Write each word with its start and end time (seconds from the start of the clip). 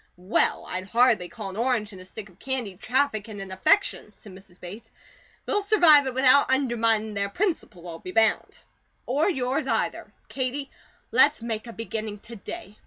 "Well, 0.17 0.65
I'd 0.67 0.85
hardly 0.85 1.29
call 1.29 1.51
an 1.51 1.57
orange 1.57 1.91
and 1.93 2.01
a 2.01 2.05
stick 2.05 2.27
of 2.27 2.39
candy 2.39 2.75
traffickin' 2.75 3.39
in 3.39 3.51
affection," 3.51 4.11
said 4.15 4.33
Mrs. 4.33 4.59
Bates. 4.59 4.89
"They'll 5.45 5.61
survive 5.61 6.07
it 6.07 6.15
without 6.15 6.49
underminin' 6.49 7.13
their 7.13 7.29
principles, 7.29 7.85
I'll 7.85 7.99
be 7.99 8.11
bound, 8.11 8.57
or 9.05 9.29
yours 9.29 9.67
either. 9.67 10.11
Katie, 10.27 10.71
let's 11.11 11.43
make 11.43 11.67
a 11.67 11.71
beginning 11.71 12.17
to 12.21 12.35
day. 12.35 12.77